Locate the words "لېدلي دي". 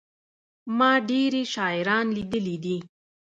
2.15-2.77